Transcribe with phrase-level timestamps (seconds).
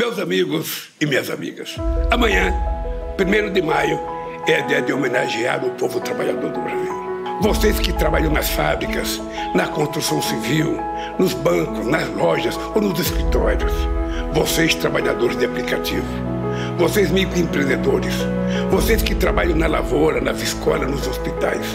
[0.00, 1.76] Meus amigos e minhas amigas,
[2.10, 2.54] amanhã,
[3.20, 4.00] 1 de maio,
[4.48, 7.38] é dia de homenagear o povo trabalhador do Brasil.
[7.42, 9.20] Vocês que trabalham nas fábricas,
[9.54, 10.78] na construção civil,
[11.18, 13.74] nos bancos, nas lojas ou nos escritórios.
[14.32, 16.08] Vocês, trabalhadores de aplicativo.
[16.78, 18.14] Vocês, microempreendedores.
[18.70, 21.66] Vocês que trabalham na lavoura, nas escolas, nos hospitais.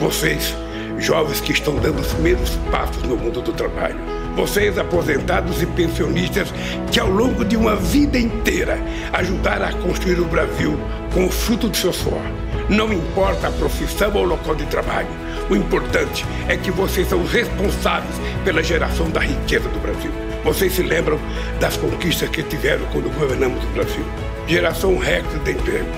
[0.00, 0.56] Vocês,
[0.98, 4.15] jovens que estão dando os primeiros passos no mundo do trabalho.
[4.36, 6.52] Vocês, aposentados e pensionistas,
[6.92, 8.78] que ao longo de uma vida inteira
[9.14, 10.78] ajudaram a construir o Brasil
[11.14, 12.20] com o fruto do seu suor.
[12.68, 15.08] Não importa a profissão ou o local de trabalho,
[15.48, 20.12] o importante é que vocês são responsáveis pela geração da riqueza do Brasil.
[20.44, 21.18] Vocês se lembram
[21.58, 24.04] das conquistas que tiveram quando governamos o Brasil?
[24.46, 25.88] Geração recorde de emprego,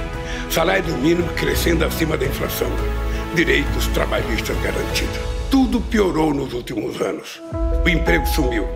[0.48, 2.70] salário mínimo crescendo acima da inflação,
[3.34, 5.37] direitos trabalhistas garantidos.
[5.50, 7.40] Tudo piorou nos últimos anos.
[7.82, 8.66] O emprego sumiu.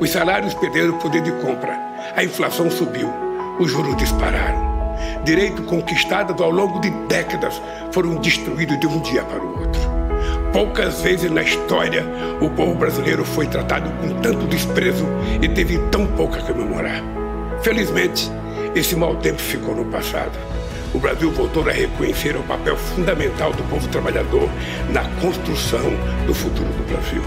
[0.00, 1.76] Os salários perderam o poder de compra.
[2.14, 3.08] A inflação subiu.
[3.58, 4.70] Os juros dispararam.
[5.24, 9.80] Direitos conquistados ao longo de décadas foram destruídos de um dia para o outro.
[10.52, 12.06] Poucas vezes na história
[12.40, 15.06] o povo brasileiro foi tratado com tanto desprezo
[15.40, 17.02] e teve tão pouco a comemorar.
[17.62, 18.30] Felizmente,
[18.76, 20.38] esse mau tempo ficou no passado
[20.94, 24.48] o Brasil voltou a reconhecer o papel fundamental do povo trabalhador
[24.90, 25.92] na construção
[26.26, 27.22] do futuro do Brasil.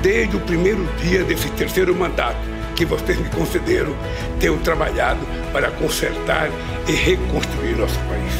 [0.00, 2.40] Desde o primeiro dia desse terceiro mandato
[2.74, 3.94] que vocês me concederam,
[4.40, 5.20] tenho trabalhado
[5.52, 6.50] para consertar
[6.88, 8.32] e reconstruir nosso país.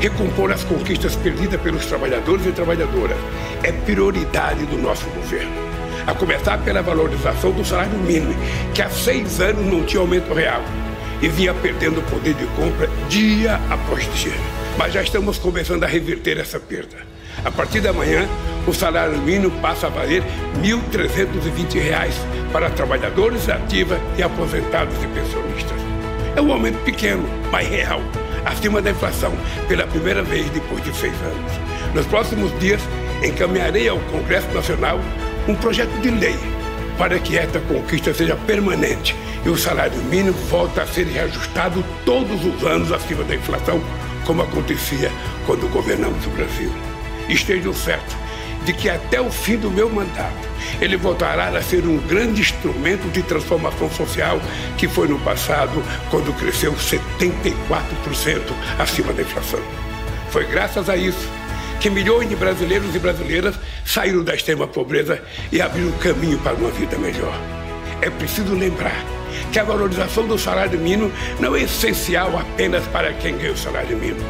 [0.00, 3.16] Recompor as conquistas perdidas pelos trabalhadores e trabalhadoras
[3.62, 5.52] é prioridade do nosso governo.
[6.06, 8.34] A começar pela valorização do salário mínimo,
[8.74, 10.62] que há seis anos não tinha aumento real
[11.22, 14.32] e vinha perdendo poder de compra dia após dia.
[14.76, 16.96] Mas já estamos começando a reverter essa perda.
[17.44, 18.28] A partir da manhã,
[18.66, 20.28] o salário mínimo passa a valer R$
[20.62, 22.12] 1.320
[22.52, 25.78] para trabalhadores ativos e aposentados e pensionistas.
[26.36, 28.00] É um aumento pequeno, mas real,
[28.44, 29.32] acima da inflação,
[29.68, 31.52] pela primeira vez depois de seis anos.
[31.94, 32.80] Nos próximos dias,
[33.22, 34.98] encaminharei ao Congresso Nacional
[35.46, 36.36] um projeto de lei
[36.98, 42.44] para que esta conquista seja permanente e o salário mínimo volte a ser reajustado todos
[42.44, 43.82] os anos acima da inflação,
[44.24, 45.10] como acontecia
[45.46, 46.72] quando governamos o Brasil.
[47.28, 48.16] Estejam certos
[48.64, 50.48] de que até o fim do meu mandato
[50.80, 54.40] ele voltará a ser um grande instrumento de transformação social
[54.78, 57.02] que foi no passado quando cresceu 74%
[58.78, 59.60] acima da inflação.
[60.30, 61.28] Foi graças a isso
[61.80, 65.20] que milhões de brasileiros e brasileiras saíram da extrema pobreza
[65.50, 67.36] e abriram caminho para uma vida melhor.
[68.00, 69.04] É preciso lembrar
[69.50, 73.96] que a valorização do salário mínimo não é essencial apenas para quem ganha o salário
[73.96, 74.24] mínimo.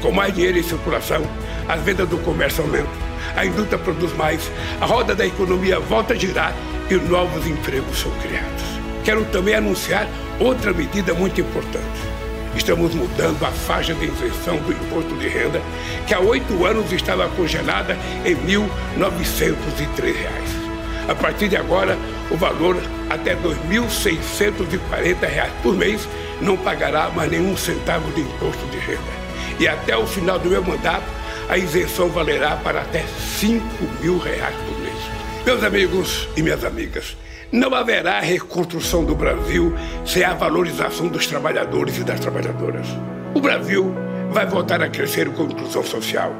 [0.00, 1.22] Com mais dinheiro em circulação,
[1.68, 2.92] as vendas do comércio aumentam,
[3.36, 4.50] a indústria produz mais,
[4.80, 6.54] a roda da economia volta a girar
[6.90, 8.62] e novos empregos são criados.
[9.04, 10.08] Quero também anunciar
[10.40, 12.12] outra medida muito importante
[12.56, 15.60] Estamos mudando a faixa de isenção do imposto de renda,
[16.06, 20.71] que há oito anos estava congelada em R$ 1.903.
[21.08, 21.98] A partir de agora,
[22.30, 22.76] o valor
[23.10, 23.40] até R$
[23.70, 26.08] 2.640 por mês
[26.40, 29.22] não pagará mais nenhum centavo de imposto de renda.
[29.58, 31.06] E até o final do meu mandato,
[31.48, 33.04] a isenção valerá para até
[33.40, 33.62] 5
[34.00, 34.96] mil reais por mês.
[35.44, 37.16] Meus amigos e minhas amigas,
[37.50, 39.74] não haverá reconstrução do Brasil
[40.06, 42.86] sem a valorização dos trabalhadores e das trabalhadoras.
[43.34, 43.94] O Brasil
[44.30, 46.32] vai voltar a crescer com inclusão social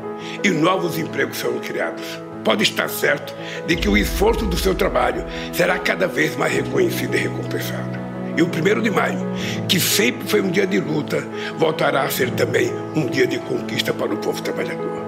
[0.43, 2.32] e novos empregos serão criados.
[2.45, 3.35] Pode estar certo
[3.67, 8.01] de que o esforço do seu trabalho será cada vez mais reconhecido e recompensado.
[8.37, 9.21] E o primeiro de maio,
[9.69, 11.23] que sempre foi um dia de luta,
[11.59, 15.03] voltará a ser também um dia de conquista para o povo trabalhador.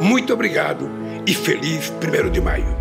[0.00, 0.88] Muito obrigado
[1.26, 2.76] e feliz primeiro de maio.